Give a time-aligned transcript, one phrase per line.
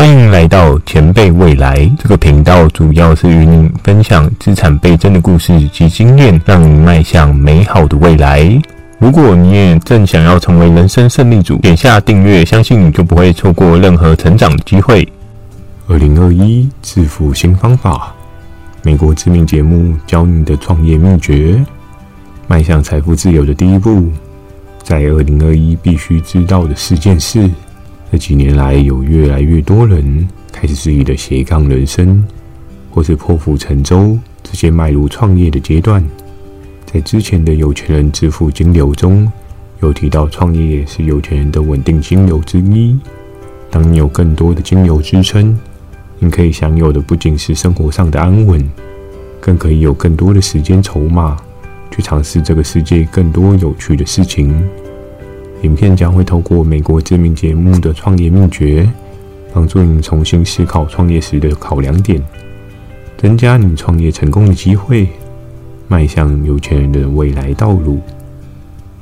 [0.00, 8.58] 欢迎来到前辈未来这个频道，主要是与您分享资产倍增的故事及经验，让你迈向美好的未来。
[8.98, 15.06] 如果你也正想要成为人生胜利组，点下订阅，相信你就不会错过任何成长的机会。
[15.86, 18.14] 二零二一致富新方法，
[18.82, 21.62] 美国知名节目教你的创业秘诀，
[22.46, 24.10] 迈向财富自由的第一步，
[24.82, 27.50] 在二零二一必须知道的四件事。
[28.12, 32.26] 这几年来，有越来越多人开始自己的斜杠人生，
[32.90, 36.04] 或是破釜沉舟，直接迈入创业的阶段。
[36.84, 39.30] 在之前的有钱人致富金流中，
[39.80, 42.98] 有提到创业是有钱人的稳定金流之一。
[43.70, 45.56] 当你有更多的金流支撑，
[46.18, 48.68] 你可以享有的不仅是生活上的安稳，
[49.40, 51.36] 更可以有更多的时间筹码，
[51.92, 54.52] 去尝试这个世界更多有趣的事情。
[55.62, 58.90] 影片将会透过美国知名节目的创业秘诀，
[59.52, 62.22] 帮助你重新思考创业时的考量点，
[63.18, 65.06] 增加你创业成功的机会。
[65.86, 68.00] 迈向有钱人的未来道路。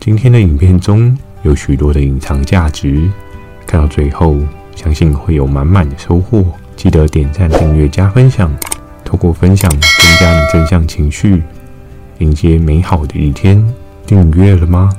[0.00, 3.08] 今天的影片中有许多的隐藏价值，
[3.66, 4.36] 看到最后，
[4.74, 6.42] 相信会有满满的收获。
[6.76, 8.50] 记得点赞、订阅、加分享，
[9.04, 9.80] 透过分享增
[10.18, 11.42] 加你正向情绪，
[12.18, 13.62] 迎接美好的一天。
[14.06, 14.90] 订阅了吗？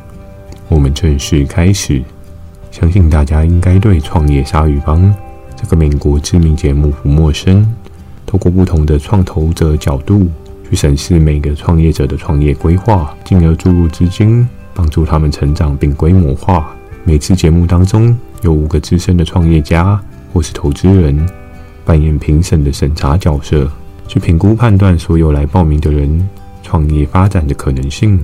[0.69, 2.01] 我们正式开始。
[2.71, 5.03] 相信大家应该对《创业鲨鱼帮》
[5.55, 7.67] 这个美国知名节目不陌生。
[8.25, 10.29] 透过不同的创投者角度。
[10.69, 16.69] 去审视每个创业者的创业规划，进而注入资金，帮助他们成长并规模化。
[17.03, 19.99] 每次节目当中，有五个资深的创业家
[20.31, 21.27] 或是投资人
[21.83, 23.67] 扮演评审的审查角色，
[24.07, 26.29] 去评估判断所有来报名的人
[26.61, 28.23] 创业发展的可能性。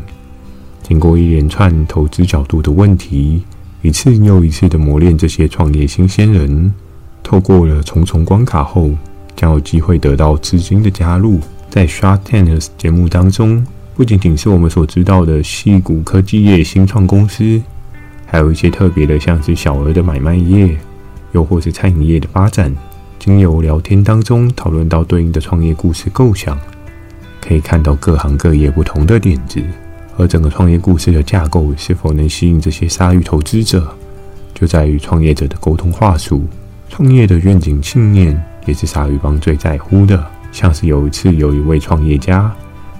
[0.87, 3.43] 经过一连串投资角度的问题，
[3.81, 6.71] 一次又一次的磨练这些创业新鲜人，
[7.23, 8.91] 透过了重重关卡后，
[9.35, 11.39] 将有机会得到资金的加入。
[11.71, 17.59] 在 Shark Tank 节目当中，不仅仅是我们所知道的细谷科技业新创公司，
[18.27, 20.77] 还有一些特别的，像是小额的买卖业，
[21.31, 22.71] 又或是餐饮业的发展。
[23.17, 26.55] 经由聊天当中讨论到对应的创业故事构想，
[27.41, 29.59] 可以看到各行各业不同的点子，
[30.17, 33.87] 而整个创业故事的架构是否能吸引这些鲨鱼投资者，
[34.53, 36.43] 就在于创业者的沟通话术。
[36.89, 40.25] 创业的愿景信念，也是鲨鱼帮最在乎的。
[40.51, 42.49] 像是有一次，有一位创业家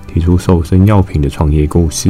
[0.08, 2.10] 提出瘦身药品的创业构思，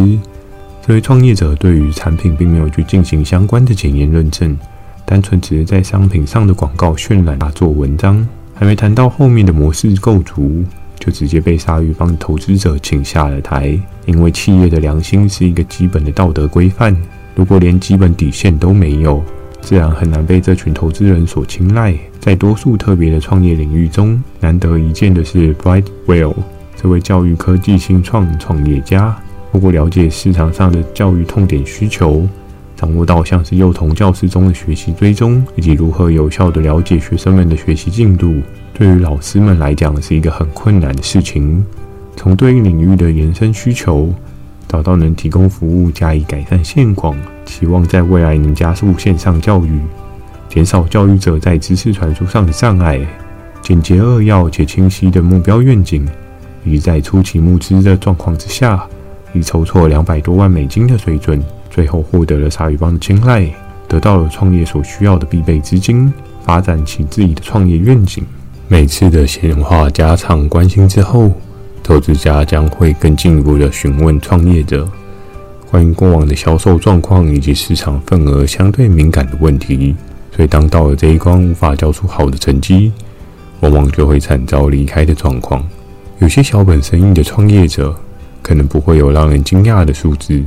[0.84, 4.58] 这位创业者对于产品并没有去进行相关的检验论证，
[5.06, 10.64] 单纯只是在商品上的广告渲染打做文章，还没谈到后面的模式构筑，
[11.06, 13.78] 就直接被鲨鱼帮投资者请下了台。
[14.06, 16.96] 因为企业的良心是一个基本的道德规范，
[17.36, 19.24] 如果连基本底线都没有。
[19.62, 21.96] 自然很难被这群投资人所青睐。
[22.20, 26.36] 在多数特别的创业领域中，难得一见的是 Brightwell
[26.76, 29.16] 这位教育科技新创创业家。
[29.52, 32.28] 通过了解市场上的教育痛点需求，
[32.76, 38.42] 掌握到像是幼童教室中的学习追踪，以及如何有效的了解学生们的学习进度，
[38.74, 41.66] 对于老师们来讲是一个很困难的事情。
[42.16, 44.14] 从对应领域的延伸需求。
[44.68, 47.16] 找到能提供服务加以改善现况，
[47.46, 49.80] 期望在未来能加速线上教育，
[50.50, 53.00] 减少教育者在知识传输上的障碍，
[53.62, 56.06] 简洁扼要且清晰的目标愿景，
[56.66, 58.84] 以在初期募资的状况之下，
[59.36, 63.48] 以筹措两百多万美金的水准，最后获得了鲨鱼帮的青睐，
[63.88, 66.12] 得到了创业所需要的必备资金，
[66.44, 68.24] 发展起自己的创业愿景。
[68.68, 71.32] 每次的闲话家常关心之后。
[71.88, 74.90] 投资家将会更进一步的询问创业者
[75.70, 79.96] 关于过往的销售状况以及市场份额相对敏感的问题，
[80.36, 82.92] 所以当到了这一关无法交出好的成绩，
[83.60, 85.64] 往往就会惨遭离开的状况。
[86.18, 87.96] 有些小本生意的创业者
[88.46, 90.40] 可能不会有让人惊讶的数字，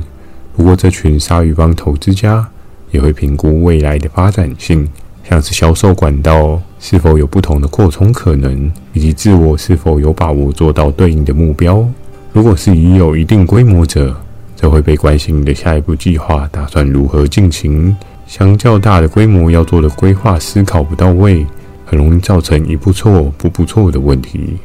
[0.55, 2.47] 不过这群鲨鱼帮投资家
[2.91, 4.87] 也会评估未来的发展性。
[5.21, 11.85] 像是销售管道是否有不同的扩充可能，以及自我是否有把握做到对应的目标。
[12.31, 14.15] 如果是已有一定规模者，
[14.55, 17.95] 则会被关心你的下一步计划打算如何进行。
[18.25, 21.45] 相较大的规模要做的规划思考不到位，
[21.85, 24.57] 很容易造成一步错步步错的问题。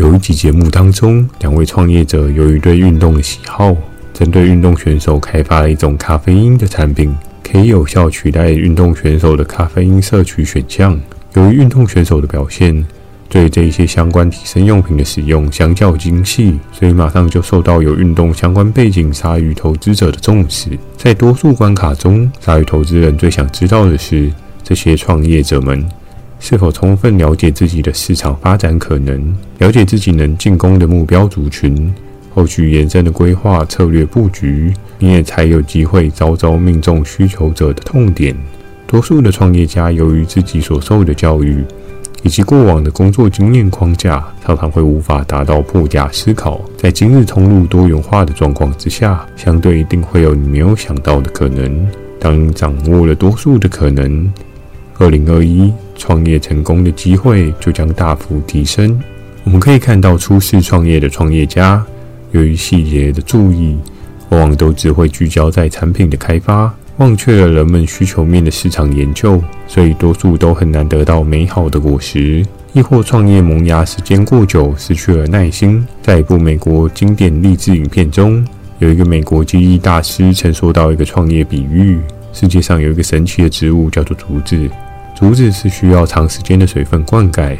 [0.00, 3.76] 有一集节目当中，两位创业者由于对运动的喜好，
[4.14, 7.14] 针对运动选手开发了一种咖啡因的产品。
[7.42, 10.98] 可以有效取代运动选手的咖啡因摄取选项。
[11.34, 12.82] 由于运动选手的表现
[13.28, 20.70] 对这一些相关提升用品的使用相较精细，所以马上就受到有运动相关背景鲨鱼投资者的重视。
[20.96, 24.32] 在多数关卡中，鲨鱼投资人最想知道的是，
[24.64, 25.86] 这些创业者们
[26.40, 31.94] 是否充分了解自己的市场发展可能，了解自己能进攻的目标族群，
[32.34, 38.34] 后续延伸的规划策略布局，你也才有机会早早命中需求者的痛点。
[38.86, 41.62] 多数的创业家由于自己所受的教育
[42.22, 46.60] 以及过往的工作经验框架，常常会无法达到破甲思考。
[46.76, 51.86] 在今日通路多元化的状况之下，相对一定会有你没有想到的可能。
[52.18, 54.32] 当你掌握了多数的可能，
[54.98, 55.70] 二零二一。
[56.00, 58.98] 创业成功的机会就将大幅提升。
[59.44, 61.84] 我们可以看到，初次创业的创业家，
[62.32, 63.76] 由于细节的注意，
[64.30, 72.44] 往往都只会聚焦在产品的开发，忘却了人们需求面的市场研究，所以多数都很难得到美好的果实。
[72.72, 75.86] 亦或创业萌芽时间过久，失去了耐心。
[76.00, 78.46] 在一部美国经典励志影片中，
[78.78, 81.98] 有一个美国记忆大师曾说到一个创业比喻：
[82.32, 84.56] 世界上有一个神奇的植物，叫做竹子。
[85.20, 87.54] 竹子是需要长时间的水分灌溉，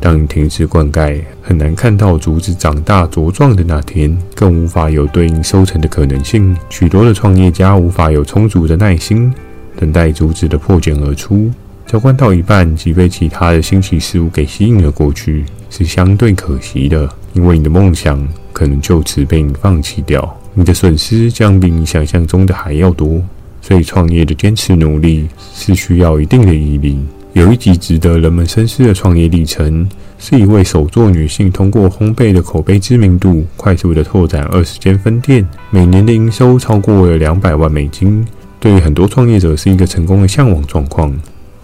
[0.00, 6.56] 当你停止灌溉，很难看到竹子长大茁壮的那天，更无法有对应收成的可能性。
[6.68, 9.32] 许多的创业家无法有充足的耐心，
[9.76, 11.48] 等待竹子的破茧而出。
[11.86, 23.22] 浇灌到一半即被其他的新奇事物给吸引了过去，是相对可惜的，因为你的梦想可能就此被你放弃掉，你的损失将比你想象中的还要多。
[23.60, 26.98] 所以，创业的坚持努力是需要一定的毅力。
[27.34, 29.88] 有一集值得人们深思的创业历程，
[30.18, 38.26] 是一位手作女性通过烘焙的口碑知名度，快速的拓展二十间分店，每年的营收超过了两百万美金。
[38.58, 41.14] 对于很多创业者，是一个成功的向往状况。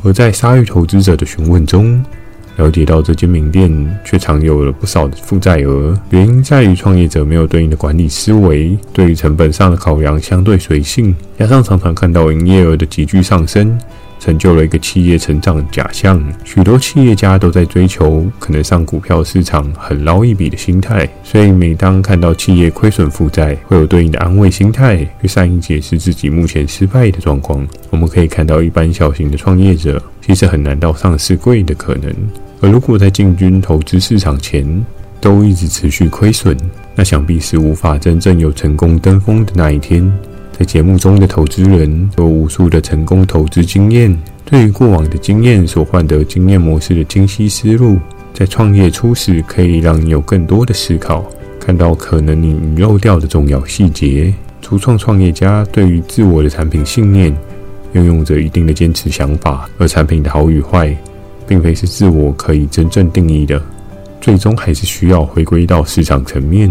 [0.04, 2.04] 而在鲨鱼投资者的询问中，
[2.56, 13.76] 了解到这间名店却常有了不少的负债额，原因在于创业者没有对应的管理思维，对于成本上的考量相对随性，加上常常看到营业额的急剧上升，
[14.20, 16.22] 成就了一个企业成长假象。
[16.44, 27.66] 许多企业家都在追求可能上股票市场很捞一笔的心态，所以每当看到企业亏损负债，会有对应的安慰心态，去善意解释自己目前失败的状况。
[27.90, 32.14] 我们可以看到，一般小型的创业者其实很难到上市贵的可能。
[32.64, 34.64] 而如果在进军投资市场前
[35.20, 36.56] 都一直持续亏损，
[36.94, 40.10] 那想必是无法真正有成功登峰的那一天。
[40.50, 47.98] 在节目中的投资人有无数的成功投资经验，对于过往的经验所换得经验模式的清晰思路，
[48.32, 51.22] 在创业初始可以让你有更多的思考，
[51.60, 54.32] 看到可能你遗漏掉的重要细节。
[54.62, 57.36] 初创创业家对于自我的产品信念，
[57.92, 60.96] 拥有着一定的坚持想法，而产品的好与坏。
[61.46, 63.60] 并非是自我可以真正定义的，
[64.20, 66.70] 最终还是需要回归到市场层面。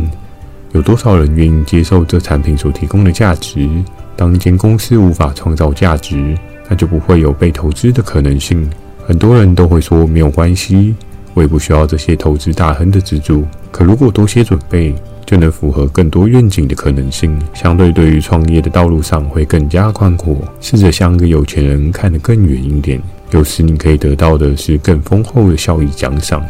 [0.72, 3.70] 有多少人愿意接受这产品所提供的价值？
[4.16, 6.38] 当一间公司无法创造价值，
[6.70, 8.70] 那就不会有被投资的可能性。
[9.06, 10.96] 很多人都会说没有关系，
[11.34, 13.44] 我也不需要这些投资大亨的资助。
[13.72, 14.96] 可如果多些准备，
[15.26, 20.38] 就能符合更多愿景的可能性，相对对于创业的道路上会更加宽阔。
[20.62, 23.02] 试着像个有钱人看得更远一点。
[23.34, 26.46] 有时你可以得到的是更丰厚的效益奖赏。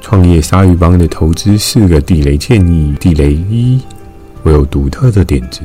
[0.00, 3.78] 创业鲨鱼帮的投资四个地雷建议：地雷一，
[4.42, 5.60] 我有独特的点子。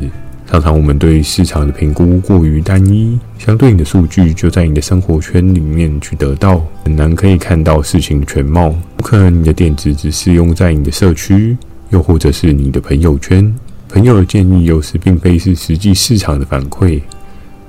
[0.45, 8.75] 常常我们对市场的评估过于单一，相对应的数据就在你的生活圈里面去得到，很难可以看到事情全貌。
[8.97, 11.55] 不可能你的点子只适用在你的社区，
[11.91, 13.55] 又或者是你的朋友圈。
[13.87, 16.99] 朋友的建议有时并非是实际市场的反馈。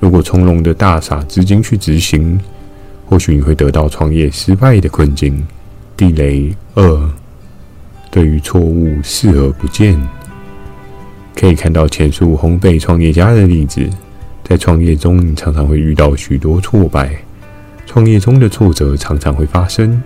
[0.01, 2.41] 如果从容的大撒资金去执行，
[3.07, 5.47] 或许你会得到创业失败的困境。
[5.97, 7.11] 地雷二，
[8.11, 10.01] 对于错误视而不见。
[11.37, 13.87] 可以看到前述烘焙创业家的例子，
[14.43, 17.15] 在创业中你常常会遇到许多挫败，
[17.87, 20.03] 创业中的挫折常常会发生，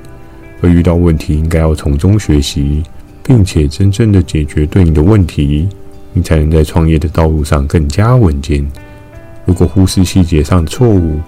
[0.60, 2.82] 而遇到问题应该要从中学习，
[3.22, 5.68] 并且真正的解决对应的问题，
[6.12, 8.66] 你才能在创业的道路上更加稳健。
[9.44, 11.20] 如果忽视细节上的错误，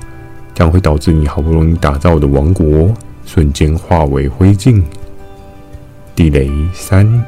[0.55, 2.93] 将会导致你好不容易打造的王国
[3.25, 4.83] 瞬间化为灰烬。
[6.15, 7.23] 地雷三，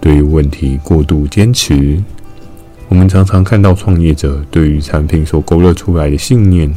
[0.00, 2.02] 对于问题过度坚持。
[2.88, 6.70] 我们常常看到创业者对于产品所勾勒出来的信念，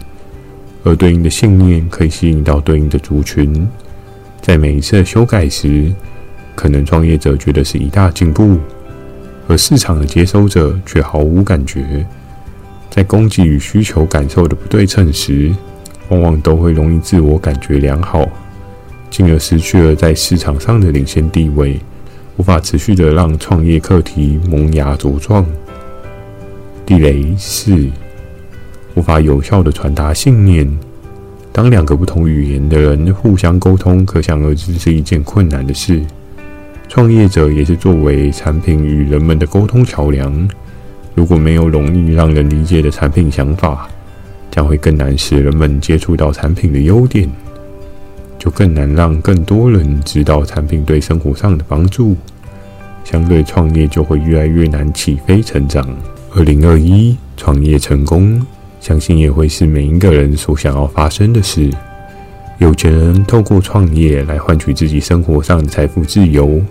[0.83, 3.67] 而对应的信念可以吸引到对应的族群。
[4.41, 5.93] 在每一次修改时，
[6.55, 8.57] 可能创业者觉得是一大进步，
[9.47, 12.05] 而市场的接收者却毫无感觉。
[12.95, 15.53] 在供给与需求感受的不对称时，
[16.07, 18.25] 往往都会容易自我感觉良好，
[19.09, 21.77] 进而失去了在市场上的领先地位，
[22.37, 25.45] 无法持续的让创业课题萌芽茁壮。
[26.85, 27.75] 地雷四，
[28.93, 30.65] 无法有效的传达信念。
[31.51, 36.01] 当两个不同语言的人互相沟通，可想而知是一件困难的事。
[36.87, 40.47] 创业者也是作为产品与人们的沟通桥梁。
[41.15, 43.89] 如果没有容易让人理解的产品想法，
[44.51, 47.27] 将会更难使人们接触到产品的优点，
[48.37, 52.15] 就更难让更多人知道产品对生活上的帮助。
[53.03, 55.87] 相对创业就会越来越难起飞成长。
[56.35, 58.45] 二零二一创业成功。
[58.81, 61.71] 相信也会是每一个人所想要发生的事。
[62.59, 66.61] 有钱人透过创业来换取自己生活上的财富自由。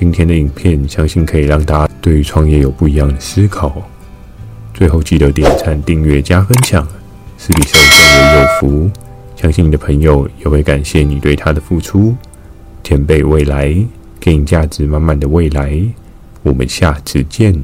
[0.00, 3.86] 今天的影片相信可以让大家对于创业有不一样的思考。
[4.72, 6.88] 最后记得点赞、订阅、加分享，
[7.36, 8.90] 私底下更为有福。
[9.36, 12.16] 相信你的朋友也会感谢你对他的付出。
[12.82, 13.76] 前辈未来，
[14.18, 15.78] 给你价值满满的未来。
[16.42, 17.62] 我们下次见。